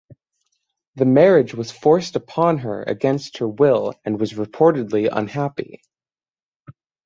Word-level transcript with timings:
The 0.95 1.05
marriage 1.05 1.53
was 1.53 1.69
forced 1.71 2.15
upon 2.15 2.57
her 2.57 2.81
against 2.81 3.37
her 3.37 3.47
will 3.47 3.93
and 4.03 4.19
was 4.19 4.33
reportedly 4.33 5.07
unhappy. 5.11 5.83